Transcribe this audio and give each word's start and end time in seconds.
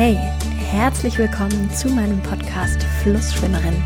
Hey, 0.00 0.14
herzlich 0.70 1.18
willkommen 1.18 1.72
zu 1.74 1.88
meinem 1.88 2.22
Podcast 2.22 2.84
Flussschwimmerin. 3.02 3.82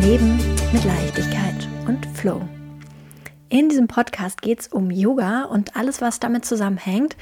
Leben 0.00 0.36
mit 0.72 0.84
Leichtigkeit 0.84 1.68
und 1.86 2.04
Flow. 2.06 2.42
In 3.50 3.68
diesem 3.68 3.86
Podcast 3.86 4.42
geht 4.42 4.62
es 4.62 4.66
um 4.66 4.90
Yoga 4.90 5.44
und 5.44 5.76
alles, 5.76 6.00
was 6.00 6.18
damit 6.18 6.44
zusammenhängt. 6.44 7.16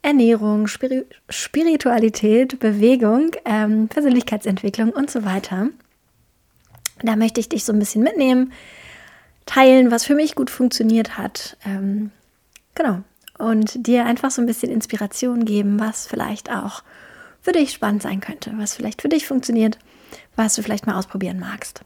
Ernährung, 0.00 0.68
Spiri 0.68 1.04
Spiritualität, 1.28 2.58
Bewegung, 2.60 3.32
ähm, 3.44 3.88
Persönlichkeitsentwicklung 3.88 4.88
und 4.88 5.10
so 5.10 5.26
weiter. 5.26 5.68
Da 7.02 7.14
möchte 7.14 7.40
ich 7.40 7.50
dich 7.50 7.62
so 7.64 7.74
ein 7.74 7.78
bisschen 7.78 8.02
mitnehmen, 8.02 8.54
teilen, 9.44 9.90
was 9.90 10.06
für 10.06 10.14
mich 10.14 10.34
gut 10.34 10.48
funktioniert 10.48 11.18
hat. 11.18 11.58
Ähm, 11.66 12.10
genau. 12.74 13.02
Und 13.36 13.86
dir 13.86 14.06
einfach 14.06 14.30
so 14.30 14.40
ein 14.40 14.46
bisschen 14.46 14.72
Inspiration 14.72 15.44
geben, 15.44 15.78
was 15.78 16.06
vielleicht 16.06 16.50
auch 16.50 16.82
für 17.46 17.52
dich 17.52 17.70
spannend 17.70 18.02
sein 18.02 18.18
könnte, 18.18 18.52
was 18.56 18.74
vielleicht 18.74 19.02
für 19.02 19.08
dich 19.08 19.24
funktioniert, 19.24 19.78
was 20.34 20.56
du 20.56 20.62
vielleicht 20.62 20.84
mal 20.84 20.98
ausprobieren 20.98 21.38
magst. 21.38 21.82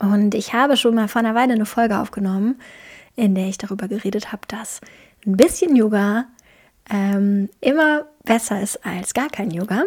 Und 0.00 0.34
ich 0.34 0.52
habe 0.52 0.76
schon 0.76 0.96
mal 0.96 1.06
vor 1.06 1.20
einer 1.20 1.36
Weile 1.36 1.52
eine 1.52 1.64
Folge 1.64 1.96
aufgenommen, 1.96 2.60
in 3.14 3.36
der 3.36 3.46
ich 3.46 3.56
darüber 3.56 3.86
geredet 3.86 4.32
habe, 4.32 4.42
dass 4.48 4.80
ein 5.24 5.36
bisschen 5.36 5.76
Yoga 5.76 6.24
ähm, 6.90 7.50
immer 7.60 8.06
besser 8.24 8.60
ist 8.60 8.84
als 8.84 9.14
gar 9.14 9.28
kein 9.28 9.52
Yoga. 9.52 9.84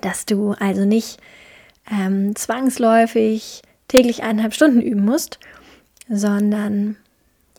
Dass 0.00 0.26
du 0.26 0.56
also 0.58 0.84
nicht 0.84 1.20
ähm, 1.88 2.34
zwangsläufig 2.34 3.62
täglich 3.86 4.24
eineinhalb 4.24 4.54
Stunden 4.54 4.80
üben 4.80 5.04
musst, 5.04 5.38
sondern 6.08 6.96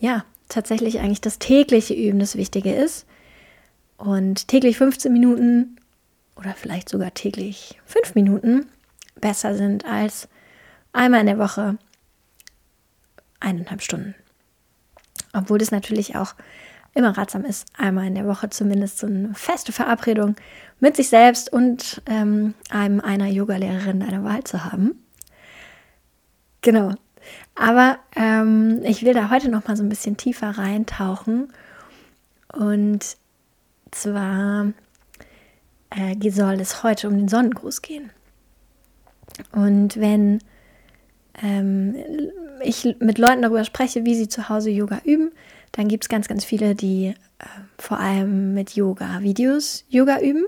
ja, 0.02 0.26
tatsächlich 0.50 1.00
eigentlich 1.00 1.22
das 1.22 1.40
tägliche 1.40 1.94
Üben 1.94 2.20
das 2.20 2.36
Wichtige 2.36 2.74
ist. 2.74 3.06
Und 4.04 4.50
täglich 4.50 4.78
15 4.78 5.14
Minuten 5.14 5.78
oder 6.36 6.54
vielleicht 6.56 6.90
sogar 6.90 7.14
täglich 7.14 7.80
5 7.86 8.16
Minuten 8.16 8.66
besser 9.16 9.56
sind 9.56 9.86
als 9.86 10.28
einmal 10.92 11.22
in 11.22 11.28
der 11.28 11.40
Woche 11.40 11.78
eineinhalb 13.40 13.82
Stunden. 13.82 14.14
Obwohl 15.32 15.62
es 15.62 15.72
natürlich 15.72 16.18
auch 16.18 16.36
immer 16.94 17.18
ratsam 17.18 17.46
ist, 17.46 17.66
einmal 17.78 18.06
in 18.06 18.16
der 18.16 18.28
Woche 18.28 18.50
zumindest 18.50 19.00
so 19.00 19.08
eine 19.08 19.34
feste 19.36 19.72
Verabredung 19.72 20.36
mit 20.82 20.98
sich 20.98 21.08
selbst 21.08 21.54
und 21.54 22.02
ähm, 22.06 22.56
einem 22.70 23.00
einer 23.00 23.28
Yogalehrerin 23.28 24.02
deiner 24.02 24.26
Wahl 24.26 24.44
zu 24.44 24.66
haben. 24.66 25.02
Genau. 26.60 26.94
Aber 27.56 28.00
ähm, 28.18 28.82
ich 28.84 29.06
will 29.06 29.14
da 29.14 29.30
heute 29.30 29.48
noch 29.48 29.66
mal 29.66 29.78
so 29.78 29.84
ein 29.84 29.88
bisschen 29.88 30.18
tiefer 30.18 30.50
reintauchen 30.50 31.54
und 32.52 33.16
zwar 33.96 34.74
äh, 35.90 36.30
soll 36.30 36.60
es 36.60 36.84
heute 36.84 37.08
um 37.08 37.18
den 37.18 37.28
Sonnengruß 37.28 37.82
gehen. 37.82 38.10
Und 39.52 40.00
wenn 40.00 40.40
ähm, 41.42 41.96
ich 42.64 42.96
mit 43.00 43.18
Leuten 43.18 43.42
darüber 43.42 43.64
spreche, 43.64 44.06
wie 44.06 44.16
sie 44.16 44.28
zu 44.28 44.50
Hause 44.50 44.70
Yoga 44.70 45.02
üben, 45.04 45.32
dann 45.72 45.88
gibt 45.88 46.04
es 46.06 46.10
ganz, 46.10 46.28
ganz 46.28 46.46
viele, 46.46 46.76
die 46.76 47.08
äh, 47.40 47.46
vor 47.78 48.00
allem 48.00 48.54
mit 48.54 48.76
Yoga-Videos 48.76 49.86
Yoga 49.90 50.20
üben, 50.20 50.46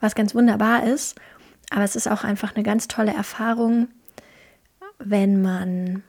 was 0.00 0.14
ganz 0.14 0.34
wunderbar 0.34 0.84
ist. 0.84 1.16
Aber 1.70 1.84
es 1.84 1.96
ist 1.96 2.08
auch 2.08 2.24
einfach 2.24 2.54
eine 2.54 2.64
ganz 2.64 2.88
tolle 2.88 3.12
Erfahrung, 3.12 3.88
wenn 4.98 5.40
man 5.40 6.02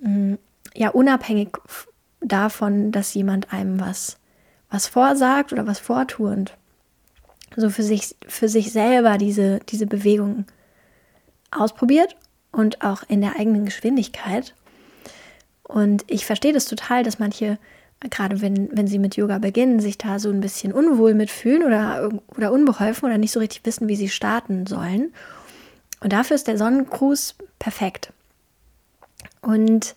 mh, 0.00 0.08
mm, 0.08 0.38
ja 0.74 0.88
unabhängig 0.90 1.50
davon, 2.20 2.90
dass 2.90 3.14
jemand 3.14 3.52
einem 3.52 3.80
was, 3.80 4.18
was 4.70 4.86
vorsagt 4.86 5.52
oder 5.52 5.66
was 5.66 5.78
vorturnt, 5.78 6.56
so 7.56 7.70
für 7.70 7.82
sich, 7.82 8.16
für 8.26 8.48
sich 8.48 8.72
selber 8.72 9.18
diese, 9.18 9.60
diese 9.68 9.86
Bewegung 9.86 10.46
ausprobiert 11.50 12.16
und 12.50 12.82
auch 12.82 13.02
in 13.08 13.20
der 13.20 13.36
eigenen 13.36 13.64
Geschwindigkeit 13.64 14.54
und 15.64 16.04
ich 16.08 16.26
verstehe 16.26 16.52
das 16.52 16.66
total, 16.66 17.02
dass 17.02 17.18
manche, 17.18 17.58
gerade 18.10 18.40
wenn, 18.40 18.68
wenn 18.76 18.86
sie 18.86 18.98
mit 18.98 19.16
Yoga 19.16 19.38
beginnen, 19.38 19.80
sich 19.80 19.98
da 19.98 20.18
so 20.18 20.30
ein 20.30 20.40
bisschen 20.40 20.72
unwohl 20.72 21.14
mitfühlen 21.14 21.64
oder, 21.64 22.10
oder 22.36 22.52
unbeholfen 22.52 23.06
oder 23.06 23.18
nicht 23.18 23.32
so 23.32 23.40
richtig 23.40 23.64
wissen, 23.64 23.88
wie 23.88 23.96
sie 23.96 24.08
starten 24.08 24.66
sollen. 24.66 25.12
Und 26.00 26.12
dafür 26.12 26.36
ist 26.36 26.46
der 26.46 26.58
Sonnengruß 26.58 27.36
perfekt. 27.58 28.12
Und 29.40 29.94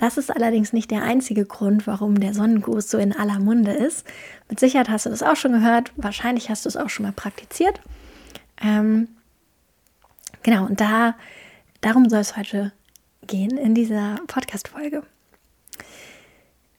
das 0.00 0.16
ist 0.16 0.34
allerdings 0.34 0.72
nicht 0.72 0.90
der 0.90 1.02
einzige 1.02 1.44
Grund, 1.44 1.86
warum 1.86 2.20
der 2.20 2.32
Sonnengruß 2.32 2.88
so 2.88 2.96
in 2.96 3.14
aller 3.14 3.38
Munde 3.38 3.72
ist. 3.72 4.06
Mit 4.48 4.58
Sicherheit 4.58 4.88
hast 4.88 5.04
du 5.04 5.10
das 5.10 5.22
auch 5.22 5.36
schon 5.36 5.52
gehört. 5.52 5.92
Wahrscheinlich 5.96 6.48
hast 6.48 6.64
du 6.64 6.70
es 6.70 6.76
auch 6.78 6.88
schon 6.88 7.04
mal 7.04 7.12
praktiziert. 7.12 7.82
Ähm, 8.62 9.08
genau, 10.42 10.64
und 10.64 10.80
da, 10.80 11.16
darum 11.82 12.08
soll 12.08 12.20
es 12.20 12.38
heute 12.38 12.72
gehen 13.26 13.58
in 13.58 13.74
dieser 13.74 14.16
Podcast-Folge. 14.26 15.02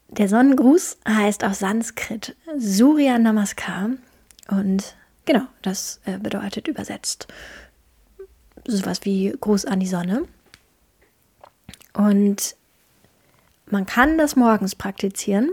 Der 0.08 0.28
Sonnengruß 0.28 0.98
heißt 1.08 1.44
auf 1.44 1.54
Sanskrit 1.54 2.36
Surya 2.58 3.20
Namaskar 3.20 3.92
und 4.50 4.96
genau, 5.26 5.44
das 5.62 6.02
äh, 6.06 6.18
bedeutet 6.18 6.68
übersetzt 6.68 7.28
sowas 8.66 9.02
wie 9.04 9.32
Gruß 9.40 9.66
an 9.66 9.80
die 9.80 9.88
Sonne. 9.88 10.24
Und 11.94 12.56
man 13.72 13.86
kann 13.86 14.18
das 14.18 14.36
morgens 14.36 14.76
praktizieren, 14.76 15.52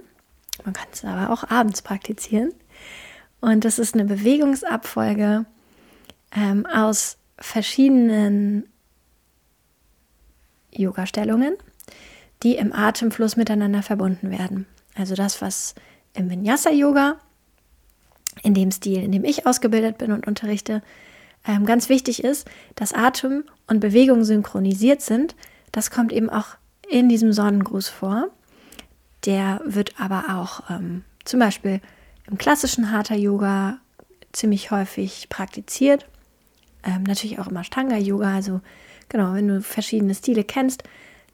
man 0.65 0.75
kann 0.75 0.89
es 0.93 1.05
aber 1.05 1.33
auch 1.33 1.49
abends 1.49 1.83
praktizieren. 1.83 2.53
Und 3.41 3.65
das 3.65 3.79
ist 3.79 3.95
eine 3.95 4.05
Bewegungsabfolge 4.05 5.47
ähm, 6.35 6.67
aus 6.67 7.17
verschiedenen 7.39 8.69
Yoga-Stellungen, 10.73 11.57
die 12.43 12.57
im 12.57 12.73
Atemfluss 12.73 13.37
miteinander 13.37 13.83
verbunden 13.83 14.31
werden. 14.31 14.67
Also 14.95 15.15
das, 15.15 15.41
was 15.41 15.75
im 16.15 16.31
Vinyasa-Yoga, 16.31 17.19
in 18.43 18.55
dem 18.55 18.71
Stil, 18.71 19.03
in 19.03 19.13
dem 19.13 19.25
ich 19.25 19.47
ausgebildet 19.47 19.99
bin 19.99 20.13
und 20.13 20.27
unterrichte, 20.27 20.83
ähm, 21.47 21.65
ganz 21.65 21.89
wichtig 21.89 22.25
ist, 22.25 22.49
dass 22.75 22.93
Atem 22.93 23.45
und 23.67 23.81
Bewegung 23.81 24.25
synchronisiert 24.25 25.01
sind. 25.01 25.37
Das 25.73 25.91
kommt 25.91 26.13
eben 26.13 26.29
auch 26.29 26.57
in 26.91 27.09
diesem 27.09 27.33
Sonnengruß 27.33 27.89
vor. 27.89 28.29
Der 29.25 29.61
wird 29.65 30.01
aber 30.01 30.37
auch 30.37 30.71
ähm, 30.71 31.05
zum 31.25 31.41
Beispiel 31.41 31.81
im 32.31 32.39
klassischen 32.39 32.93
Hatha-Yoga 32.93 33.79
ziemlich 34.33 34.71
häufig 34.71 35.29
praktiziert. 35.29 36.07
Ähm, 36.85 37.03
natürlich 37.03 37.39
auch 37.39 37.49
im 37.49 37.57
Ashtanga-Yoga, 37.57 38.35
also 38.35 38.61
Genau, 39.09 39.35
wenn 39.35 39.49
du 39.49 39.63
verschiedene 39.63 40.15
Stile 40.15 40.45
kennst, 40.45 40.83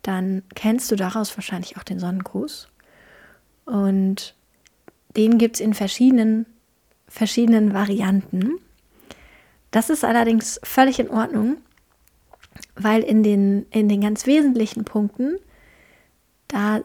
dann 0.03 0.43
kennst 0.55 0.91
du 0.91 0.97
daraus 0.97 1.37
wahrscheinlich 1.37 1.77
auch 1.77 1.83
den 1.83 1.99
Sonnengruß. 1.99 2.69
Und 3.65 4.35
den 5.17 5.39
gibt 5.39 5.57
es 5.57 5.61
in 5.61 5.75
verschiedenen, 5.75 6.47
verschiedenen 7.09 7.73
Varianten. 7.73 8.59
Das 9.71 9.91
ist 9.91 10.05
allerdings 10.05 10.61
völlig 10.63 11.01
in 11.01 11.11
Ordnung, 11.11 11.57
weil 12.77 13.03
in 13.03 13.23
den, 13.23 13.67
in 13.71 13.89
den 13.89 14.01
ganz 14.01 14.27
wesentlichen 14.27 14.85
Punkten, 14.85 15.37
da 16.49 16.83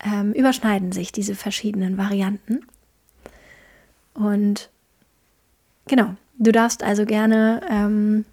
ähm, 0.00 0.32
überschneiden 0.32 0.92
sich 0.92 1.12
diese 1.12 1.34
verschiedenen 1.34 1.96
Varianten. 1.96 2.66
Und 4.14 4.70
genau, 5.86 6.14
du 6.38 6.52
darfst 6.52 6.82
also 6.82 7.04
gerne 7.06 7.60
ähm, 7.70 8.24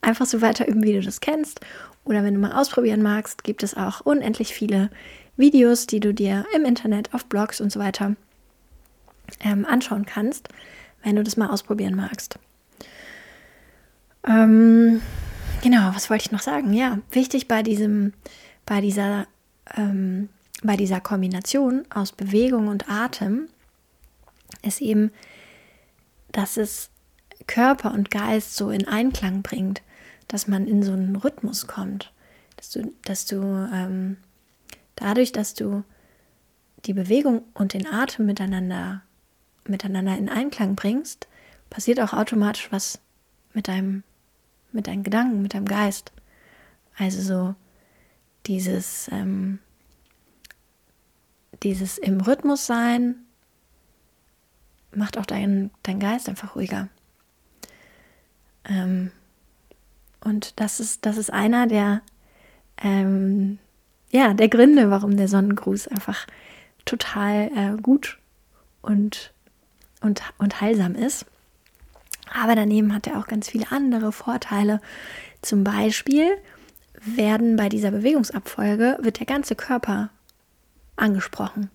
einfach 0.00 0.26
so 0.26 0.40
weiter 0.42 0.66
üben, 0.66 0.82
wie 0.82 0.94
du 0.94 1.00
das 1.00 1.20
kennst. 1.20 1.60
Oder 2.04 2.24
wenn 2.24 2.34
du 2.34 2.40
mal 2.40 2.52
ausprobieren 2.52 3.02
magst, 3.02 3.44
gibt 3.44 3.62
es 3.62 3.76
auch 3.76 4.00
unendlich 4.00 4.54
viele 4.54 4.90
Videos, 5.36 5.86
die 5.86 6.00
du 6.00 6.12
dir 6.12 6.44
im 6.54 6.64
Internet, 6.64 7.14
auf 7.14 7.24
Blogs 7.26 7.60
und 7.60 7.70
so 7.70 7.78
weiter 7.80 8.16
ähm, 9.40 9.64
anschauen 9.64 10.04
kannst, 10.04 10.48
wenn 11.02 11.16
du 11.16 11.22
das 11.22 11.36
mal 11.36 11.48
ausprobieren 11.48 11.94
magst. 11.94 12.38
Ähm, 14.26 15.00
genau, 15.62 15.94
was 15.94 16.10
wollte 16.10 16.26
ich 16.26 16.32
noch 16.32 16.42
sagen? 16.42 16.74
Ja, 16.74 16.98
wichtig 17.10 17.48
bei 17.48 17.62
diesem, 17.62 18.12
bei 18.66 18.80
dieser, 18.82 19.26
ähm, 19.74 20.28
bei 20.62 20.76
dieser 20.76 21.00
Kombination 21.00 21.84
aus 21.88 22.12
Bewegung 22.12 22.68
und 22.68 22.90
Atem 22.90 23.48
ist 24.62 24.82
eben, 24.82 25.10
dass 26.30 26.58
es 26.58 26.90
Körper 27.46 27.92
und 27.92 28.10
Geist 28.10 28.54
so 28.54 28.70
in 28.70 28.86
Einklang 28.86 29.42
bringt 29.42 29.82
dass 30.32 30.48
man 30.48 30.66
in 30.66 30.82
so 30.82 30.92
einen 30.92 31.16
Rhythmus 31.16 31.66
kommt, 31.66 32.10
dass 32.56 32.70
du, 32.70 32.92
dass 33.04 33.26
du 33.26 33.36
ähm, 33.72 34.16
dadurch, 34.96 35.30
dass 35.30 35.52
du 35.52 35.84
die 36.86 36.94
Bewegung 36.94 37.42
und 37.52 37.74
den 37.74 37.86
Atem 37.86 38.26
miteinander, 38.26 39.02
miteinander 39.66 40.16
in 40.16 40.30
Einklang 40.30 40.74
bringst, 40.74 41.28
passiert 41.68 42.00
auch 42.00 42.14
automatisch 42.14 42.72
was 42.72 42.98
mit 43.52 43.68
deinem, 43.68 44.04
mit 44.72 44.86
deinen 44.86 45.02
Gedanken, 45.02 45.42
mit 45.42 45.54
deinem 45.54 45.66
Geist. 45.66 46.12
Also 46.96 47.20
so 47.20 47.54
dieses, 48.46 49.08
ähm, 49.12 49.58
dieses 51.62 51.98
im 51.98 52.20
Rhythmus 52.20 52.66
sein, 52.66 53.16
macht 54.94 55.16
auch 55.18 55.26
deinen 55.26 55.70
dein 55.82 56.00
Geist 56.00 56.28
einfach 56.28 56.56
ruhiger. 56.56 56.88
Ähm, 58.64 59.10
und 60.20 60.60
das 60.60 60.80
ist, 60.80 61.04
das 61.06 61.16
ist 61.16 61.32
einer 61.32 61.66
der, 61.66 62.02
ähm, 62.82 63.58
ja, 64.10 64.34
der 64.34 64.48
Gründe, 64.48 64.90
warum 64.90 65.16
der 65.16 65.28
Sonnengruß 65.28 65.88
einfach 65.88 66.26
total 66.84 67.50
äh, 67.56 67.80
gut 67.80 68.18
und, 68.82 69.32
und, 70.00 70.22
und 70.38 70.60
heilsam 70.60 70.94
ist. 70.94 71.26
Aber 72.32 72.54
daneben 72.54 72.94
hat 72.94 73.06
er 73.06 73.18
auch 73.18 73.26
ganz 73.26 73.48
viele 73.48 73.70
andere 73.70 74.12
Vorteile. 74.12 74.80
Zum 75.42 75.64
Beispiel 75.64 76.36
werden 77.04 77.56
bei 77.56 77.68
dieser 77.68 77.90
Bewegungsabfolge 77.90 78.98
wird 79.02 79.18
der 79.18 79.26
ganze 79.26 79.54
Körper 79.54 80.10
angesprochen. 80.96 81.70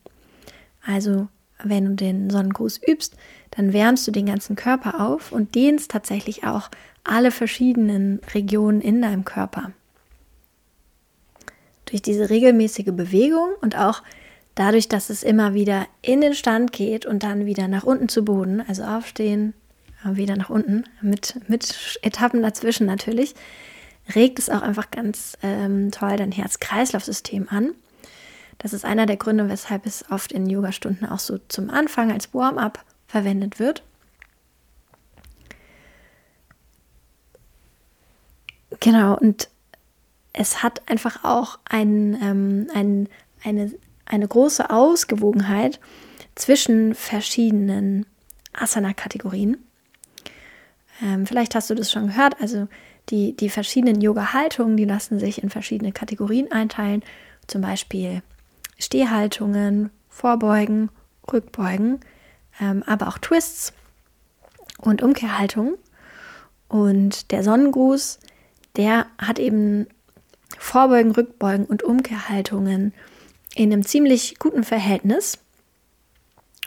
Also 0.85 1.27
wenn 1.63 1.85
du 1.85 1.95
den 1.95 2.29
Sonnengruß 2.29 2.79
übst, 2.87 3.15
dann 3.51 3.73
wärmst 3.73 4.07
du 4.07 4.11
den 4.11 4.27
ganzen 4.27 4.55
Körper 4.55 5.01
auf 5.01 5.31
und 5.31 5.55
dehnst 5.55 5.91
tatsächlich 5.91 6.43
auch 6.43 6.69
alle 7.03 7.31
verschiedenen 7.31 8.21
Regionen 8.33 8.81
in 8.81 9.01
deinem 9.01 9.25
Körper. 9.25 9.71
Durch 11.85 12.01
diese 12.01 12.29
regelmäßige 12.29 12.91
Bewegung 12.91 13.49
und 13.61 13.77
auch 13.77 14.03
dadurch, 14.55 14.87
dass 14.87 15.09
es 15.09 15.23
immer 15.23 15.53
wieder 15.53 15.87
in 16.01 16.21
den 16.21 16.33
Stand 16.33 16.71
geht 16.71 17.05
und 17.05 17.23
dann 17.23 17.45
wieder 17.45 17.67
nach 17.67 17.83
unten 17.83 18.09
zu 18.09 18.25
Boden, 18.25 18.61
also 18.67 18.83
aufstehen, 18.83 19.53
wieder 20.15 20.37
nach 20.37 20.49
unten, 20.49 20.85
mit, 21.01 21.39
mit 21.49 21.99
Etappen 22.01 22.41
dazwischen 22.41 22.87
natürlich, 22.87 23.35
regt 24.15 24.39
es 24.39 24.49
auch 24.49 24.61
einfach 24.61 24.91
ganz 24.91 25.37
ähm, 25.43 25.91
toll 25.91 26.15
dein 26.15 26.31
Herz-Kreislauf-System 26.31 27.47
an. 27.49 27.71
Das 28.57 28.73
ist 28.73 28.85
einer 28.85 29.05
der 29.05 29.17
Gründe, 29.17 29.49
weshalb 29.49 29.85
es 29.85 30.09
oft 30.09 30.31
in 30.31 30.47
Yoga-Stunden 30.49 31.05
auch 31.05 31.19
so 31.19 31.37
zum 31.47 31.69
Anfang 31.69 32.11
als 32.11 32.33
Warm-up 32.33 32.83
verwendet 33.07 33.59
wird. 33.59 33.83
Genau, 38.79 39.17
und 39.17 39.49
es 40.33 40.63
hat 40.63 40.87
einfach 40.89 41.23
auch 41.23 41.59
ein, 41.65 42.17
ähm, 42.21 42.67
ein, 42.73 43.09
eine, 43.43 43.73
eine 44.05 44.27
große 44.27 44.69
Ausgewogenheit 44.69 45.79
zwischen 46.35 46.93
verschiedenen 46.93 48.05
Asana-Kategorien. 48.53 49.57
Ähm, 51.01 51.25
vielleicht 51.25 51.55
hast 51.55 51.69
du 51.69 51.75
das 51.75 51.91
schon 51.91 52.07
gehört. 52.07 52.39
Also 52.41 52.67
die, 53.09 53.35
die 53.35 53.49
verschiedenen 53.49 54.01
Yoga-Haltungen, 54.01 54.77
die 54.77 54.85
lassen 54.85 55.19
sich 55.19 55.41
in 55.41 55.49
verschiedene 55.49 55.91
Kategorien 55.91 56.51
einteilen. 56.51 57.03
Zum 57.47 57.61
Beispiel 57.61 58.21
Stehhaltungen, 58.77 59.89
Vorbeugen, 60.09 60.89
Rückbeugen, 61.31 61.99
ähm, 62.59 62.83
aber 62.85 63.07
auch 63.07 63.17
Twists 63.17 63.73
und 64.79 65.01
Umkehrhaltungen. 65.01 65.75
Und 66.67 67.31
der 67.31 67.43
Sonnengruß, 67.43 68.19
der 68.75 69.07
hat 69.17 69.39
eben 69.39 69.87
Vorbeugen, 70.57 71.11
Rückbeugen 71.11 71.65
und 71.65 71.83
Umkehrhaltungen 71.83 72.93
in 73.55 73.71
einem 73.71 73.85
ziemlich 73.85 74.37
guten 74.39 74.63
Verhältnis. 74.63 75.39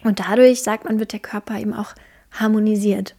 Und 0.03 0.21
dadurch, 0.21 0.62
sagt 0.62 0.85
man, 0.85 0.99
wird 0.99 1.12
der 1.12 1.21
Körper 1.21 1.59
eben 1.59 1.75
auch 1.75 1.94
harmonisiert. 2.32 3.15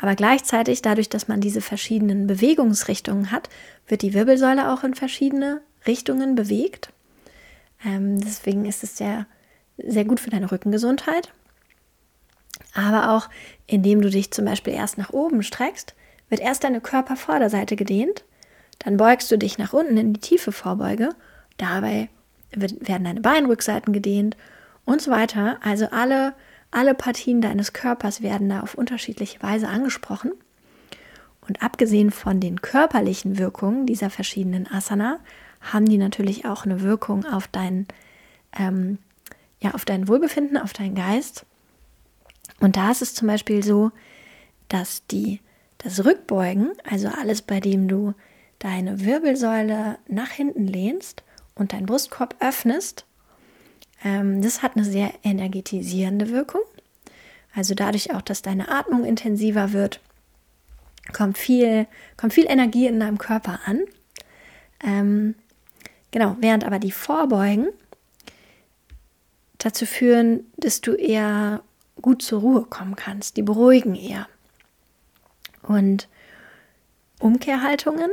Aber 0.00 0.14
gleichzeitig, 0.14 0.82
dadurch, 0.82 1.08
dass 1.08 1.28
man 1.28 1.40
diese 1.40 1.60
verschiedenen 1.60 2.26
Bewegungsrichtungen 2.26 3.30
hat, 3.30 3.50
wird 3.86 4.02
die 4.02 4.14
Wirbelsäule 4.14 4.72
auch 4.72 4.82
in 4.82 4.94
verschiedene 4.94 5.60
Richtungen 5.86 6.34
bewegt. 6.34 6.90
Ähm, 7.84 8.20
deswegen 8.20 8.64
ist 8.64 8.82
es 8.82 8.96
sehr, 8.96 9.26
sehr 9.76 10.04
gut 10.04 10.20
für 10.20 10.30
deine 10.30 10.50
Rückengesundheit. 10.50 11.32
Aber 12.74 13.10
auch 13.10 13.28
indem 13.66 14.00
du 14.00 14.10
dich 14.10 14.30
zum 14.30 14.44
Beispiel 14.44 14.72
erst 14.72 14.96
nach 14.96 15.10
oben 15.10 15.42
streckst, 15.42 15.94
wird 16.28 16.40
erst 16.40 16.64
deine 16.64 16.80
Körpervorderseite 16.80 17.76
gedehnt, 17.76 18.24
dann 18.78 18.96
beugst 18.96 19.30
du 19.30 19.36
dich 19.36 19.58
nach 19.58 19.72
unten 19.72 19.96
in 19.96 20.14
die 20.14 20.20
tiefe 20.20 20.52
Vorbeuge, 20.52 21.10
dabei 21.58 22.08
wird, 22.52 22.88
werden 22.88 23.04
deine 23.04 23.20
Beinrückseiten 23.20 23.92
gedehnt 23.92 24.36
und 24.84 25.02
so 25.02 25.10
weiter. 25.10 25.58
Also 25.62 25.86
alle, 25.90 26.32
alle 26.70 26.94
Partien 26.94 27.40
deines 27.40 27.72
Körpers 27.72 28.22
werden 28.22 28.48
da 28.48 28.60
auf 28.60 28.74
unterschiedliche 28.74 29.42
Weise 29.42 29.68
angesprochen. 29.68 30.32
Und 31.46 31.62
abgesehen 31.62 32.10
von 32.10 32.38
den 32.40 32.60
körperlichen 32.60 33.38
Wirkungen 33.38 33.86
dieser 33.86 34.10
verschiedenen 34.10 34.70
Asana, 34.70 35.18
haben 35.60 35.86
die 35.86 35.98
natürlich 35.98 36.44
auch 36.46 36.64
eine 36.64 36.80
Wirkung 36.80 37.26
auf 37.26 37.48
dein, 37.48 37.86
ähm, 38.56 38.98
ja, 39.60 39.72
auf 39.72 39.84
dein 39.84 40.08
Wohlbefinden, 40.08 40.56
auf 40.56 40.72
deinen 40.72 40.94
Geist. 40.94 41.44
Und 42.60 42.76
da 42.76 42.90
ist 42.90 43.02
es 43.02 43.14
zum 43.14 43.28
Beispiel 43.28 43.62
so, 43.62 43.90
dass 44.68 45.06
die, 45.08 45.40
das 45.78 46.04
Rückbeugen, 46.04 46.72
also 46.88 47.08
alles, 47.08 47.42
bei 47.42 47.60
dem 47.60 47.88
du 47.88 48.14
deine 48.58 49.04
Wirbelsäule 49.04 49.98
nach 50.06 50.30
hinten 50.30 50.66
lehnst 50.66 51.24
und 51.54 51.72
deinen 51.72 51.86
Brustkorb 51.86 52.36
öffnest, 52.40 53.06
ähm, 54.04 54.42
das 54.42 54.62
hat 54.62 54.76
eine 54.76 54.84
sehr 54.84 55.12
energetisierende 55.22 56.30
Wirkung. 56.30 56.62
Also 57.54 57.74
dadurch 57.74 58.14
auch, 58.14 58.22
dass 58.22 58.42
deine 58.42 58.68
Atmung 58.68 59.04
intensiver 59.04 59.72
wird, 59.72 60.00
kommt 61.12 61.38
viel, 61.38 61.86
kommt 62.16 62.32
viel 62.32 62.46
Energie 62.48 62.86
in 62.86 63.00
deinem 63.00 63.18
Körper 63.18 63.60
an. 63.64 63.80
Ähm, 64.82 65.34
genau, 66.10 66.36
während 66.40 66.64
aber 66.64 66.78
die 66.78 66.92
Vorbeugen 66.92 67.68
dazu 69.58 69.84
führen, 69.84 70.44
dass 70.56 70.80
du 70.80 70.94
eher 70.94 71.62
gut 72.00 72.22
zur 72.22 72.40
Ruhe 72.40 72.62
kommen 72.62 72.96
kannst. 72.96 73.36
Die 73.36 73.42
beruhigen 73.42 73.94
eher. 73.94 74.26
Und 75.62 76.08
Umkehrhaltungen, 77.18 78.10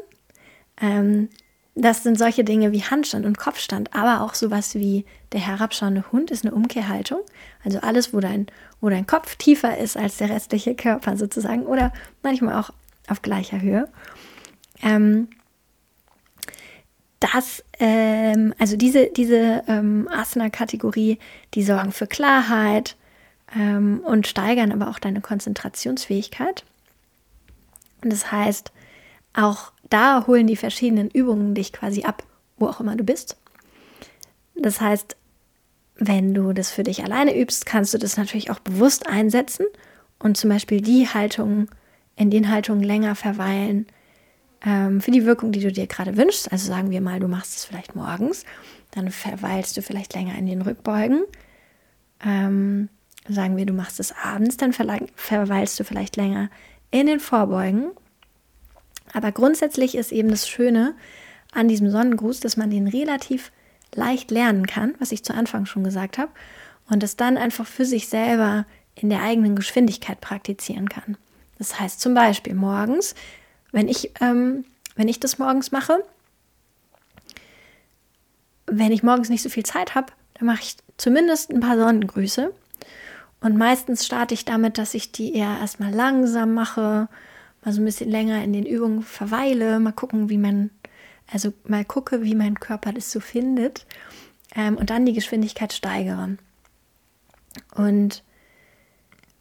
ähm, 0.81 1.30
das 1.77 2.01
sind 2.01 2.18
solche 2.18 2.44
Dinge 2.44 2.71
wie 2.71 2.81
Handstand 2.81 3.25
und 3.25 3.38
Kopfstand, 3.38 3.94
aber 3.94 4.21
auch 4.21 4.33
sowas 4.33 4.74
wie 4.74 5.06
der 5.31 5.41
herabschauende 5.41 6.12
Hund 6.12 6.31
ist 6.31 6.44
eine 6.44 6.56
Umkehrhaltung. 6.56 7.19
Also 7.63 7.79
alles, 7.79 8.13
wo 8.13 8.19
dein, 8.19 8.47
wo 8.81 8.89
dein 8.89 9.06
Kopf 9.06 9.35
tiefer 9.35 9.77
ist 9.77 9.95
als 9.95 10.18
der 10.18 10.29
restliche 10.29 10.74
Körper 10.74 11.18
sozusagen 11.18 11.65
oder 11.68 11.94
manchmal 12.24 12.56
auch 12.56 12.71
auf 13.07 13.21
gleicher 13.21 13.62
Höhe. 13.62 13.88
Ähm, 14.81 15.27
das, 17.19 17.63
ähm, 17.79 18.55
also 18.57 18.75
diese, 18.75 19.07
diese 19.07 19.63
ähm, 19.67 20.07
Asana-Kategorie, 20.12 21.19
die 21.53 21.63
sorgen 21.63 21.91
für 21.91 22.07
Klarheit 22.07 22.96
ähm, 23.55 24.01
und 24.03 24.25
steigern 24.25 24.72
aber 24.72 24.89
auch 24.89 25.00
deine 25.00 25.22
Konzentrationsfähigkeit. 25.22 26.63
Und 28.03 28.12
das 28.12 28.31
heißt, 28.31 28.72
auch 29.34 29.72
da 29.89 30.25
holen 30.27 30.48
die 30.48 30.56
verschiedenen 30.56 31.10
Übungen 31.10 31.56
dich 31.56 31.74
quasi 31.74 32.03
ab, 32.03 32.24
wo 32.58 32.67
auch 32.67 32.79
immer 32.79 32.96
du 32.96 33.03
bist. 33.03 33.38
Das 34.56 34.82
heißt, 34.82 35.15
wenn 35.96 36.34
du 36.34 36.53
das 36.53 36.72
für 36.72 36.84
dich 36.84 37.03
alleine 37.03 37.39
übst, 37.39 37.65
kannst 37.65 37.94
du 37.94 37.98
das 37.98 38.17
natürlich 38.17 38.51
auch 38.51 38.60
bewusst 38.60 39.08
einsetzen 39.08 39.65
und 40.20 40.38
zum 40.38 40.50
Beispiel 40.50 40.82
die 40.82 41.08
Haltungen, 41.08 41.70
in 42.15 42.32
den 42.32 42.50
Haltungen 42.50 42.84
länger 42.84 43.15
verweilen, 43.15 43.88
ähm, 44.65 45.01
für 45.01 45.12
die 45.12 45.25
Wirkung, 45.25 45.51
die 45.51 45.60
du 45.60 45.72
dir 45.72 45.88
gerade 45.88 46.17
wünschst. 46.17 46.51
Also 46.51 46.67
sagen 46.67 46.89
wir 46.89 47.01
mal, 47.01 47.20
du 47.20 47.27
machst 47.27 47.56
es 47.56 47.65
vielleicht 47.65 47.96
morgens, 47.96 48.44
dann 48.91 49.12
verweilst 49.12 49.77
du 49.77 49.82
vielleicht 49.82 50.13
länger 50.13 50.38
in 50.38 50.48
den 50.48 50.62
Rückbeugen. 50.62 51.24
Ähm, 52.25 52.89
sagen 53.27 53.58
wir, 53.58 53.65
du 53.65 53.74
machst 53.74 54.00
es 54.00 54.13
abends, 54.24 54.58
dann 54.58 54.74
verweilst 54.74 55.79
du 55.79 55.84
vielleicht 55.84 56.15
länger 56.15 56.50
in 56.89 57.08
den 57.08 57.20
Vorbeugen. 57.20 57.91
Aber 59.13 59.31
grundsätzlich 59.31 59.95
ist 59.95 60.11
eben 60.11 60.29
das 60.29 60.47
Schöne 60.47 60.95
an 61.53 61.67
diesem 61.67 61.89
Sonnengruß, 61.89 62.39
dass 62.39 62.57
man 62.57 62.69
den 62.69 62.87
relativ 62.87 63.51
leicht 63.95 64.31
lernen 64.31 64.67
kann, 64.67 64.95
was 64.99 65.11
ich 65.11 65.23
zu 65.23 65.33
Anfang 65.33 65.65
schon 65.65 65.83
gesagt 65.83 66.17
habe, 66.17 66.31
und 66.89 67.03
es 67.03 67.17
dann 67.17 67.37
einfach 67.37 67.65
für 67.65 67.85
sich 67.85 68.09
selber 68.09 68.65
in 68.95 69.09
der 69.09 69.21
eigenen 69.21 69.55
Geschwindigkeit 69.55 70.21
praktizieren 70.21 70.89
kann. 70.89 71.17
Das 71.57 71.79
heißt 71.79 72.01
zum 72.01 72.13
Beispiel 72.13 72.53
morgens 72.53 73.15
wenn 73.71 73.87
ich, 73.87 74.11
ähm, 74.21 74.65
wenn 74.95 75.07
ich 75.07 75.19
das 75.19 75.37
morgens 75.37 75.71
mache, 75.71 76.03
wenn 78.65 78.91
ich 78.91 79.03
morgens 79.03 79.29
nicht 79.29 79.43
so 79.43 79.49
viel 79.49 79.65
Zeit 79.65 79.95
habe, 79.95 80.07
dann 80.33 80.47
mache 80.47 80.61
ich 80.61 80.77
zumindest 80.97 81.51
ein 81.51 81.59
paar 81.59 81.77
Sonnengrüße. 81.77 82.53
Und 83.39 83.55
meistens 83.55 84.05
starte 84.05 84.33
ich 84.33 84.45
damit, 84.45 84.77
dass 84.77 84.93
ich 84.93 85.11
die 85.11 85.35
eher 85.35 85.59
erstmal 85.59 85.93
langsam 85.93 86.53
mache, 86.53 87.07
mal 87.67 87.74
so 87.74 87.81
ein 87.81 87.86
bisschen 87.86 88.09
länger 88.09 88.41
in 88.45 88.53
den 88.53 88.65
Übungen 88.65 89.01
verweile, 89.01 89.81
mal 89.81 89.91
gucken, 89.91 90.29
wie 90.29 90.38
man, 90.38 90.69
also 91.29 91.51
mal 91.65 91.83
gucke, 91.83 92.24
wie 92.24 92.33
mein 92.33 92.57
Körper 92.62 92.93
das 92.93 93.12
so 93.12 93.19
findet 93.19 93.86
ähm, 94.55 94.77
und 94.77 94.89
dann 94.89 95.05
die 95.05 95.12
Geschwindigkeit 95.12 95.74
steigere. 95.74 96.38
Und 97.75 98.24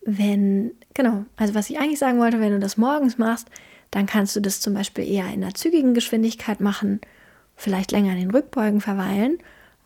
wenn, 0.05 0.73
genau, 0.93 1.25
also 1.37 1.55
was 1.55 1.71
ich 1.71 1.79
eigentlich 1.79 2.01
sagen 2.01 2.19
wollte, 2.19 2.41
wenn 2.41 2.51
du 2.51 2.59
das 2.59 2.77
morgens 2.77 3.17
machst, 3.17 3.49
dann 3.93 4.07
kannst 4.07 4.35
du 4.35 4.41
das 4.41 4.61
zum 4.61 4.75
Beispiel 4.75 5.09
eher 5.09 5.27
in 5.27 5.45
einer 5.45 5.55
zügigen 5.55 5.95
Geschwindigkeit 5.95 6.61
machen, 6.61 7.01
vielleicht 7.55 7.93
länger 7.93 8.11
in 8.11 8.19
den 8.19 8.31
Rückbeugen 8.33 8.81
verweilen. 8.81 9.39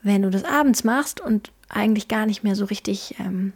Wenn 0.02 0.22
du 0.22 0.30
das 0.30 0.44
abends 0.44 0.82
machst 0.82 1.20
und 1.20 1.52
eigentlich 1.68 2.08
gar 2.08 2.24
nicht 2.24 2.42
mehr 2.42 2.56
so 2.56 2.64
richtig 2.64 3.16
ähm, 3.18 3.52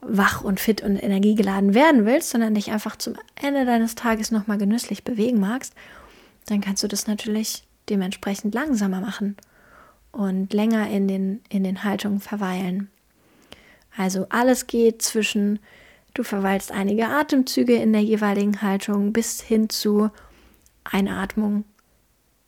wach 0.00 0.42
und 0.42 0.60
fit 0.60 0.82
und 0.82 0.96
energiegeladen 0.96 1.74
werden 1.74 2.04
willst, 2.04 2.30
sondern 2.30 2.54
dich 2.54 2.70
einfach 2.70 2.96
zum 2.96 3.14
Ende 3.34 3.64
deines 3.64 3.94
Tages 3.94 4.30
nochmal 4.30 4.58
genüsslich 4.58 5.04
bewegen 5.04 5.40
magst, 5.40 5.74
dann 6.46 6.60
kannst 6.60 6.82
du 6.82 6.88
das 6.88 7.06
natürlich 7.06 7.64
dementsprechend 7.88 8.54
langsamer 8.54 9.00
machen 9.00 9.36
und 10.12 10.52
länger 10.52 10.88
in 10.88 11.08
den, 11.08 11.40
in 11.48 11.64
den 11.64 11.84
Haltungen 11.84 12.20
verweilen. 12.20 12.90
Also 13.96 14.26
alles 14.28 14.66
geht 14.66 15.02
zwischen, 15.02 15.58
du 16.14 16.22
verweilst 16.22 16.70
einige 16.70 17.08
Atemzüge 17.08 17.74
in 17.74 17.92
der 17.92 18.02
jeweiligen 18.02 18.62
Haltung 18.62 19.12
bis 19.12 19.40
hin 19.40 19.68
zu 19.68 20.10
Einatmung, 20.84 21.64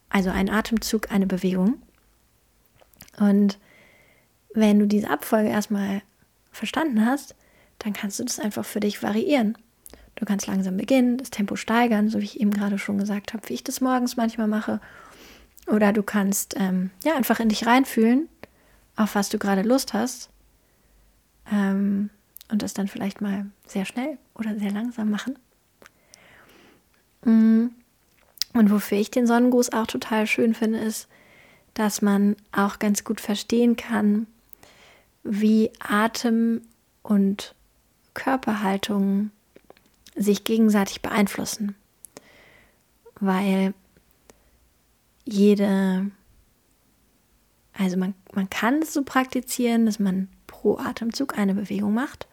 also 0.08 0.30
ein 0.30 0.48
Atemzug, 0.48 1.10
eine 1.10 1.26
Bewegung. 1.26 1.82
Und 3.18 3.58
wenn 4.54 4.78
du 4.78 4.86
diese 4.86 5.10
Abfolge 5.10 5.48
erstmal 5.48 6.02
verstanden 6.52 7.04
hast, 7.04 7.34
dann 7.80 7.92
kannst 7.92 8.20
du 8.20 8.24
das 8.24 8.38
einfach 8.38 8.64
für 8.64 8.80
dich 8.80 9.02
variieren. 9.02 9.58
Du 10.14 10.24
kannst 10.24 10.46
langsam 10.46 10.76
beginnen, 10.76 11.16
das 11.16 11.30
Tempo 11.30 11.56
steigern, 11.56 12.08
so 12.08 12.20
wie 12.20 12.24
ich 12.24 12.40
eben 12.40 12.50
gerade 12.50 12.78
schon 12.78 12.98
gesagt 12.98 13.32
habe, 13.32 13.48
wie 13.48 13.54
ich 13.54 13.64
das 13.64 13.80
morgens 13.80 14.16
manchmal 14.16 14.48
mache. 14.48 14.80
Oder 15.66 15.92
du 15.92 16.02
kannst 16.02 16.54
ähm, 16.58 16.90
ja 17.04 17.16
einfach 17.16 17.40
in 17.40 17.48
dich 17.48 17.66
reinfühlen, 17.66 18.28
auf 18.96 19.14
was 19.14 19.28
du 19.28 19.38
gerade 19.38 19.62
Lust 19.62 19.94
hast. 19.94 20.30
Ähm, 21.50 22.10
und 22.50 22.62
das 22.62 22.74
dann 22.74 22.88
vielleicht 22.88 23.20
mal 23.20 23.46
sehr 23.66 23.84
schnell 23.84 24.18
oder 24.34 24.58
sehr 24.58 24.72
langsam 24.72 25.10
machen. 25.10 25.38
Mm. 27.24 27.68
Und 28.52 28.70
wofür 28.72 28.98
ich 28.98 29.12
den 29.12 29.28
Sonnengruß 29.28 29.72
auch 29.72 29.86
total 29.86 30.26
schön 30.26 30.54
finde, 30.54 30.80
ist, 30.80 31.08
dass 31.74 32.02
man 32.02 32.34
auch 32.50 32.80
ganz 32.80 33.04
gut 33.04 33.20
verstehen 33.20 33.76
kann, 33.76 34.26
wie 35.22 35.70
Atem 35.78 36.62
und 37.02 37.54
Körperhaltung 38.14 39.30
sich 40.16 40.44
gegenseitig 40.44 41.02
beeinflussen. 41.02 41.74
Weil 43.20 43.74
jede, 45.24 46.10
also 47.72 47.96
man, 47.96 48.14
man 48.34 48.48
kann 48.50 48.82
es 48.82 48.92
so 48.92 49.02
praktizieren, 49.02 49.86
dass 49.86 49.98
man 49.98 50.28
pro 50.46 50.78
Atemzug 50.78 51.38
eine 51.38 51.54
Bewegung 51.54 51.94
macht 51.94 52.26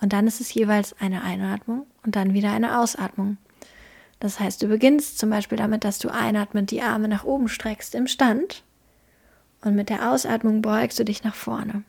und 0.00 0.12
dann 0.12 0.26
ist 0.26 0.40
es 0.40 0.52
jeweils 0.52 0.94
eine 1.00 1.22
Einatmung 1.22 1.86
und 2.04 2.16
dann 2.16 2.34
wieder 2.34 2.52
eine 2.52 2.78
Ausatmung. 2.78 3.36
Das 4.18 4.38
heißt, 4.38 4.62
du 4.62 4.68
beginnst 4.68 5.18
zum 5.18 5.30
Beispiel 5.30 5.58
damit, 5.58 5.84
dass 5.84 5.98
du 5.98 6.10
einatmend 6.10 6.70
die 6.70 6.82
Arme 6.82 7.08
nach 7.08 7.24
oben 7.24 7.48
streckst 7.48 7.94
im 7.94 8.06
Stand 8.06 8.62
und 9.62 9.74
mit 9.74 9.88
der 9.88 10.10
Ausatmung 10.10 10.62
beugst 10.62 10.98
du 10.98 11.04
dich 11.04 11.24
nach 11.24 11.34
vorne. 11.34 11.84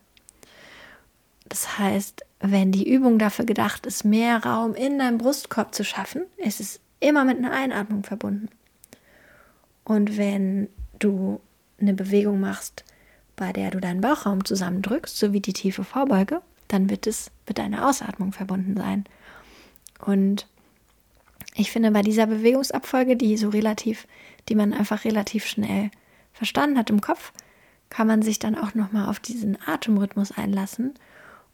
Das 1.52 1.78
heißt, 1.78 2.26
wenn 2.40 2.72
die 2.72 2.90
Übung 2.90 3.20
dafür 3.20 3.44
gedacht 3.44 3.86
ist, 3.86 4.06
mehr 4.06 4.46
Raum 4.46 4.74
in 4.74 4.98
deinem 5.00 5.18
Brustkorb 5.18 5.76
zu 5.76 5.84
schaffen, 5.84 6.22
ist 6.38 6.62
es 6.62 6.80
immer 7.02 7.26
mit 7.26 7.40
einer 7.40 7.52
Einatmung 7.52 8.04
verbunden. 8.04 8.48
Und 9.84 10.18
wenn 10.18 10.70
du 10.98 11.42
eine 11.78 11.94
Bewegung 11.94 12.40
machst, 12.40 12.86
bei 13.36 13.52
der 13.52 13.70
du 13.72 13.82
deinen 13.82 14.00
Bauchraum 14.00 14.46
zusammendrückst, 14.46 15.18
so 15.18 15.34
wie 15.34 15.42
die 15.42 15.52
tiefe 15.52 15.84
Vorbeuge, 15.84 16.42
dann 16.70 16.90
wird 16.90 17.06
es 17.06 17.32
mit 17.46 17.58
deiner 17.58 17.90
Ausatmung 17.90 18.32
verbunden 18.32 18.78
sein. 18.78 19.04
Und 20.00 20.48
ich 21.56 21.70
finde, 21.70 21.92
bei 21.92 22.02
dieser 22.02 22.28
Bewegungsabfolge, 22.28 23.18
die 23.18 23.36
so 23.36 23.50
relativ, 23.50 24.08
die 24.48 24.56
man 24.56 24.72
einfach 24.72 25.04
relativ 25.04 25.46
schnell 25.46 25.92
verstanden 26.32 26.78
hat 26.78 26.90
im 26.90 27.02
Kopf, 27.02 27.34
kann 27.90 28.08
man 28.08 28.22
sich 28.22 28.40
dann 28.40 28.58
auch 28.58 28.74
nochmal 28.74 29.10
auf 29.10 29.20
diesen 29.20 29.58
Atemrhythmus 29.68 30.32
einlassen 30.32 30.94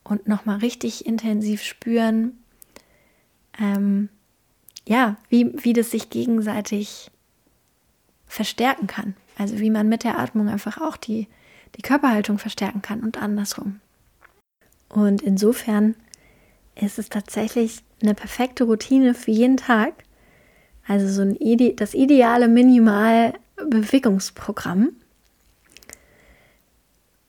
und 0.09 0.27
nochmal 0.27 0.59
richtig 0.59 1.05
intensiv 1.05 1.61
spüren, 1.61 2.37
ähm, 3.59 4.09
ja, 4.87 5.17
wie, 5.29 5.51
wie 5.63 5.73
das 5.73 5.91
sich 5.91 6.09
gegenseitig 6.09 7.11
verstärken 8.25 8.87
kann. 8.87 9.15
Also 9.37 9.59
wie 9.59 9.69
man 9.69 9.89
mit 9.89 10.03
der 10.03 10.17
Atmung 10.17 10.49
einfach 10.49 10.81
auch 10.81 10.97
die, 10.97 11.27
die 11.75 11.81
Körperhaltung 11.81 12.39
verstärken 12.39 12.81
kann 12.81 13.01
und 13.01 13.21
andersrum. 13.21 13.79
Und 14.89 15.21
insofern 15.21 15.95
ist 16.75 16.99
es 16.99 17.09
tatsächlich 17.09 17.83
eine 18.01 18.15
perfekte 18.15 18.63
Routine 18.63 19.13
für 19.13 19.31
jeden 19.31 19.57
Tag. 19.57 20.05
Also 20.87 21.09
so 21.09 21.21
ein 21.21 21.35
Ide 21.35 21.73
das 21.73 21.93
ideale 21.93 22.47
Minimal-Bewegungsprogramm. 22.47 24.91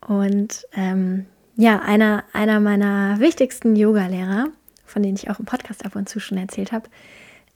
Und 0.07 0.65
ähm, 0.73 1.27
ja, 1.59 1.81
einer, 1.81 2.23
einer 2.33 2.61
meiner 2.61 3.19
wichtigsten 3.19 3.75
Yoga-Lehrer, 3.75 4.47
von 4.87 5.03
denen 5.03 5.17
ich 5.17 5.29
auch 5.29 5.41
im 5.41 5.45
Podcast 5.45 5.85
ab 5.85 5.97
und 5.97 6.09
zu 6.09 6.21
schon 6.21 6.38
erzählt 6.38 6.71
habe, 6.71 6.88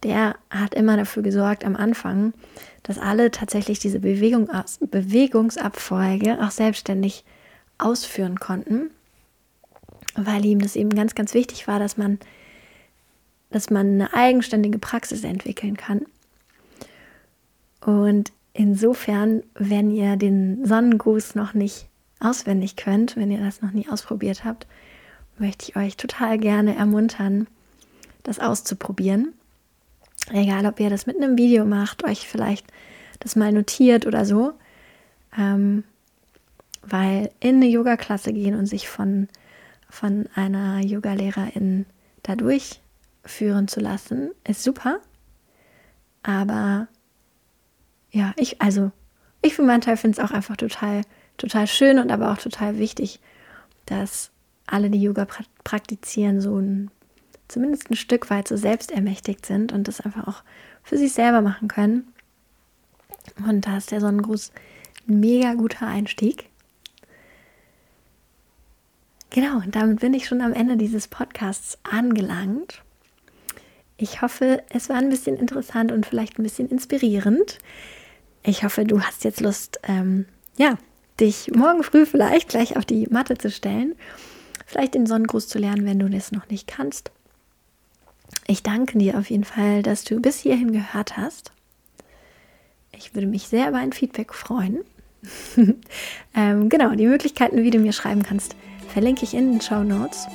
der 0.03 0.35
hat 0.51 0.75
immer 0.75 0.97
dafür 0.97 1.23
gesorgt 1.23 1.65
am 1.65 1.77
Anfang, 1.77 2.35
dass 2.83 2.99
alle 2.99 3.31
tatsächlich 3.31 3.79
diese 3.79 4.01
Bewegung, 4.01 4.51
Bewegungsabfolge 4.81 6.43
auch 6.43 6.51
selbstständig 6.51 7.25
ausführen 7.79 8.41
konnten, 8.41 8.91
weil 10.17 10.45
ihm 10.45 10.59
das 10.59 10.75
eben 10.75 10.91
ganz, 10.91 11.15
ganz 11.15 11.33
wichtig 11.33 11.69
war, 11.69 11.79
dass 11.79 11.97
man, 11.97 12.19
dass 13.51 13.71
man 13.71 13.87
eine 13.87 14.15
eigenständige 14.15 14.81
Praxis 14.81 15.23
entwickeln 15.23 15.77
kann. 15.77 16.07
Und 17.81 18.33
insofern, 18.53 19.45
wenn 19.55 19.93
ihr 19.93 20.17
den 20.17 20.67
Sonnengruß 20.67 21.37
noch 21.37 21.55
nicht 21.55 21.87
auswendig 22.25 22.77
könnt, 22.77 23.17
wenn 23.17 23.31
ihr 23.31 23.41
das 23.41 23.63
noch 23.63 23.73
nie 23.73 23.89
ausprobiert 23.89 24.45
habt, 24.45 24.67
möchte 25.39 25.67
ich 25.69 25.77
euch 25.77 25.97
total 25.97 26.39
gerne 26.39 26.77
ermuntern, 26.77 27.47
das 28.23 28.39
auszuprobieren. 28.39 29.33
Egal, 30.31 30.67
ob 30.67 30.79
ihr 30.79 30.91
das 30.91 31.07
mit 31.07 31.17
einem 31.17 31.37
Video 31.37 31.65
macht, 31.65 32.05
euch 32.05 32.29
vielleicht 32.29 32.67
das 33.19 33.37
mal 33.37 33.53
notiert 33.53 34.07
oder 34.07 34.25
so. 34.25 34.53
Ähm, 35.37 35.85
weil 36.83 37.31
in 37.41 37.57
eine 37.57 37.67
Yoga-Klasse 37.67 38.33
gehen 38.33 38.57
und 38.57 38.67
sich 38.67 38.89
von, 38.89 39.29
von 39.89 40.29
einer 40.35 40.81
Yogalehrerin 40.81 41.87
da 42.23 42.37
durchführen 42.37 43.69
zu 43.69 43.81
lassen, 43.81 44.33
ist 44.47 44.63
super. 44.63 44.99
Aber 46.23 46.89
ja, 48.11 48.33
ich, 48.37 48.61
also, 48.61 48.91
ich 49.43 49.55
für 49.55 49.63
meinen 49.63 49.81
Teil 49.81 49.97
finde 49.97 50.21
es 50.21 50.25
auch 50.25 50.35
einfach 50.35 50.57
total 50.57 51.03
total 51.37 51.67
schön 51.67 51.99
und 51.99 52.11
aber 52.11 52.33
auch 52.33 52.39
total 52.39 52.79
wichtig, 52.79 53.21
dass 53.87 54.31
alle, 54.67 54.91
die 54.91 55.03
Yoga 55.03 55.27
praktizieren, 55.65 56.41
so 56.41 56.59
ein, 56.59 56.91
zumindest 57.49 57.91
ein 57.91 57.97
Stück 57.97 58.31
weit 58.31 58.49
so 58.49 58.57
selbstermächtigt 58.57 59.45
sind 59.45 59.73
und 59.73 59.89
das 59.89 60.01
einfach 60.01 60.27
auch 60.29 60.43
für 60.83 60.97
sich 60.97 61.13
selber 61.13 61.41
machen 61.41 61.69
können. 61.69 62.13
Und 63.47 63.67
da 63.67 63.77
ist 63.77 63.91
der 63.91 64.01
Sonnengruß 64.01 64.53
ein 65.09 65.21
mega 65.21 65.55
guter 65.55 65.87
Einstieg. 65.87 66.49
Genau, 69.31 69.57
und 69.57 69.75
damit 69.75 70.01
bin 70.01 70.13
ich 70.15 70.27
schon 70.27 70.43
am 70.43 70.53
Ende 70.53 70.77
dieses 70.77 71.09
Podcasts 71.09 71.79
angelangt. 71.85 72.83
Ich 73.97 74.21
hoffe, 74.21 74.63
es 74.69 74.89
war 74.89 74.97
ein 74.97 75.09
bisschen 75.09 75.37
interessant 75.37 75.93
und 75.93 76.05
vielleicht 76.05 76.39
ein 76.39 76.43
bisschen 76.43 76.69
inspirierend. 76.69 77.59
Ich 78.43 78.65
hoffe, 78.65 78.85
du 78.85 79.01
hast 79.01 79.25
jetzt 79.25 79.41
Lust, 79.41 79.81
ähm, 79.85 80.27
ja, 80.59 80.77
dich 81.21 81.51
morgen 81.55 81.83
früh 81.83 82.07
vielleicht 82.07 82.49
gleich 82.49 82.77
auf 82.77 82.85
die 82.85 83.07
Matte 83.11 83.37
zu 83.37 83.51
stellen, 83.51 83.95
vielleicht 84.67 84.95
den 84.95 85.07
Sonnengruß 85.07 85.49
zu 85.49 85.59
lernen, 85.59 85.87
wenn 85.87 85.99
du 85.99 86.09
das 86.09 86.33
noch 86.33 86.49
nicht 86.49 86.67
kannst. 86.67 87.11
Ich 88.47 88.63
danke 88.63 88.99
dir 88.99 89.19
auf 89.19 89.31
jeden 89.31 89.45
Fall, 89.45 89.83
dass 89.83 90.05
du 90.05 90.21
bis 90.21 90.39
hierhin 90.39 90.73
gehört 90.73 91.17
hast. 91.17 91.53
Ich 92.97 93.15
würde 93.15 93.27
mich 93.27 93.49
sehr 93.49 93.69
über 93.69 93.79
ein 93.79 93.93
Feedback 93.93 94.35
freuen. 94.35 94.81
ähm, 96.35 96.69
genau, 96.69 96.95
die 96.95 97.07
Möglichkeiten, 97.07 97.63
wie 97.63 97.71
du 97.71 97.79
mir 97.79 97.93
schreiben 97.93 98.23
kannst, 98.23 98.57
verlinke 98.89 99.25
ich 99.25 99.35
in 99.35 99.53
den 99.53 99.61
Show 99.61 99.83
Notes. 99.83 100.27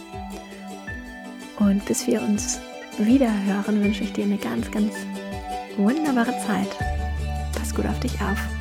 Und 1.60 1.86
bis 1.86 2.08
wir 2.08 2.22
uns 2.22 2.60
wieder 2.98 3.32
hören, 3.46 3.84
wünsche 3.84 4.04
ich 4.04 4.14
dir 4.14 4.26
eine 4.26 4.38
ganz, 4.38 4.70
ganz 4.72 4.94
wunderbare 5.78 6.38
Zeit. 6.46 6.70
Pass 7.58 7.74
gut 7.74 7.86
auf 7.86 8.00
dich 8.00 8.14
auf. 8.22 8.57